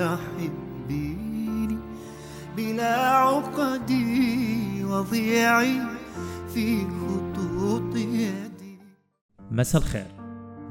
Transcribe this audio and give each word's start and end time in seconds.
أحبيني 0.00 1.78
بلا 2.56 3.10
عقدي 3.10 4.84
وضيعي 4.84 5.80
في 6.54 6.84
خطوط 6.84 7.96
يدي. 7.96 8.78
مساء 9.50 9.82
الخير. 9.82 10.06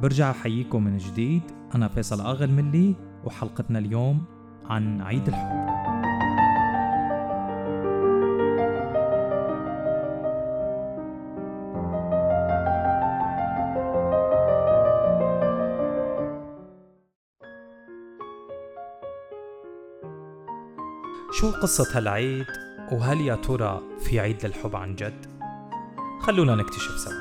برجع 0.02 0.32
أحييكم 0.32 0.84
من 0.84 0.98
جديد. 0.98 1.42
أنا 1.76 1.88
فيصل 1.88 2.22
آغا 2.22 2.46
الملي 2.46 2.96
وحلقتنا 3.26 3.80
اليوم 3.80 4.24
عن 4.66 5.02
عيد 5.02 5.28
الحب. 5.28 5.73
شو 21.34 21.52
قصة 21.52 21.98
هالعيد؟ 21.98 22.46
وهل 22.92 23.22
يا 23.22 23.36
ترى 23.36 23.82
في 24.00 24.20
عيد 24.20 24.46
للحب 24.46 24.76
عن 24.76 24.96
جد؟ 24.96 25.26
خلونا 26.22 26.56
نكتشف 26.56 27.00
سوا. 27.00 27.14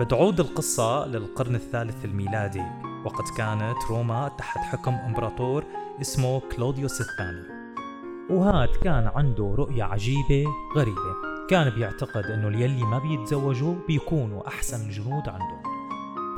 بتعود 0.00 0.40
القصة 0.40 1.06
للقرن 1.06 1.54
الثالث 1.54 2.04
الميلادي 2.04 2.62
وقد 3.04 3.24
كانت 3.36 3.76
روما 3.90 4.28
تحت 4.38 4.58
حكم 4.58 4.94
إمبراطور 4.94 5.64
اسمه 6.00 6.40
كلوديوس 6.40 7.00
الثاني. 7.00 7.42
وهاد 8.30 8.68
كان 8.68 9.10
عنده 9.14 9.54
رؤية 9.58 9.84
عجيبة 9.84 10.44
غريبة. 10.76 11.14
كان 11.50 11.70
بيعتقد 11.70 12.24
إنه 12.24 12.48
اليلي 12.48 12.84
ما 12.84 12.98
بيتزوجوا 12.98 13.74
بيكونوا 13.86 14.48
أحسن 14.48 14.86
الجنود 14.86 15.28
عندهم 15.28 15.62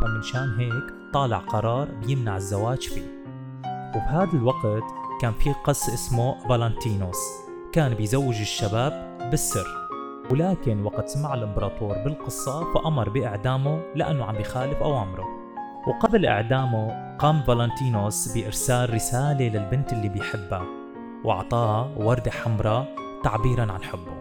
فمن 0.00 0.22
شان 0.22 0.54
هيك 0.58 1.12
طالع 1.12 1.38
قرار 1.38 1.88
بيمنع 2.06 2.36
الزواج 2.36 2.88
فيه. 2.88 3.24
وبهذا 3.96 4.32
الوقت 4.32 5.05
كان 5.20 5.32
في 5.32 5.52
قس 5.52 5.88
اسمه 5.88 6.48
فالنتينوس 6.48 7.18
كان 7.72 7.94
بيزوج 7.94 8.40
الشباب 8.40 9.18
بالسر. 9.30 9.66
ولكن 10.30 10.82
وقت 10.82 11.08
سمع 11.08 11.34
الامبراطور 11.34 11.94
بالقصة 12.04 12.74
فأمر 12.74 13.08
بإعدامه 13.08 13.82
لأنه 13.94 14.24
عم 14.24 14.36
بيخالف 14.36 14.82
أوامره. 14.82 15.24
وقبل 15.88 16.26
إعدامه 16.26 17.16
قام 17.18 17.42
فالنتينوس 17.42 18.28
بإرسال 18.34 18.94
رسالة 18.94 19.48
للبنت 19.48 19.92
اللي 19.92 20.08
بيحبها 20.08 20.66
وأعطاها 21.24 21.90
وردة 21.96 22.30
حمراء 22.30 22.94
تعبيرا 23.24 23.72
عن 23.72 23.82
حبه. 23.82 24.16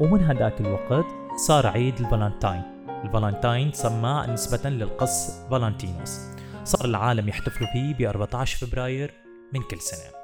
ومن 0.00 0.24
هداك 0.24 0.60
الوقت 0.60 1.06
صار 1.36 1.66
عيد 1.66 2.00
الفالنتاين. 2.00 2.62
الفالنتاين 3.04 3.72
سماه 3.72 4.30
نسبة 4.30 4.70
للقس 4.70 5.46
فالنتينوس 5.50 6.20
صار 6.64 6.84
العالم 6.84 7.28
يحتفلوا 7.28 7.68
فيه 7.72 7.94
ب 7.94 8.02
14 8.02 8.66
فبراير 8.66 9.14
من 9.52 9.62
كل 9.62 9.80
سنة. 9.80 10.23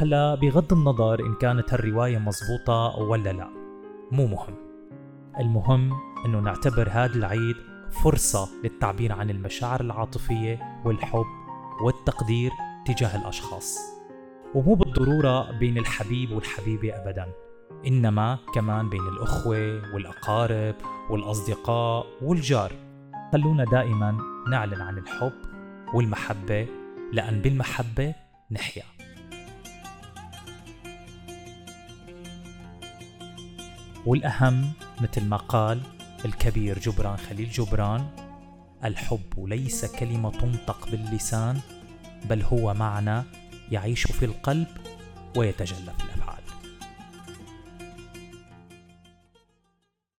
هلا 0.00 0.34
بغض 0.34 0.72
النظر 0.72 1.20
إن 1.20 1.34
كانت 1.34 1.74
هالرواية 1.74 2.18
مزبوطة 2.18 2.98
ولا 2.98 3.32
لا 3.32 3.48
مو 4.12 4.26
مهم. 4.26 4.54
المهم 5.40 5.90
أنه 6.26 6.40
نعتبر 6.40 6.88
هذا 6.90 7.14
العيد 7.14 7.56
فرصة 8.04 8.48
للتعبير 8.64 9.12
عن 9.12 9.30
المشاعر 9.30 9.80
العاطفية 9.80 10.80
والحب 10.84 11.26
والتقدير 11.84 12.50
تجاه 12.86 13.20
الأشخاص. 13.20 13.78
ومو 14.54 14.74
بالضرورة 14.74 15.58
بين 15.58 15.78
الحبيب 15.78 16.32
والحبيبة 16.32 16.96
أبدا 16.96 17.26
إنما 17.86 18.38
كمان 18.54 18.88
بين 18.88 19.08
الأخوة 19.08 19.94
والأقارب 19.94 20.74
والأصدقاء 21.10 22.06
والجار. 22.22 22.72
خلونا 23.32 23.64
دائما 23.64 24.18
نعلن 24.50 24.80
عن 24.80 24.98
الحب 24.98 25.32
والمحبة 25.94 26.66
لأن 27.12 27.42
بالمحبة 27.42 28.14
نحيا. 28.50 28.99
والأهم 34.06 34.72
مثل 35.00 35.24
ما 35.24 35.36
قال 35.36 35.80
الكبير 36.24 36.78
جبران 36.78 37.16
خليل 37.16 37.50
جبران 37.50 38.06
الحب 38.84 39.46
ليس 39.46 39.84
كلمة 39.84 40.30
تنطق 40.30 40.88
باللسان 40.90 41.60
بل 42.30 42.42
هو 42.42 42.74
معنى 42.74 43.22
يعيش 43.72 44.02
في 44.02 44.24
القلب 44.24 44.66
ويتجلى 45.36 45.92
في 45.98 46.04
الأفعال 46.04 46.19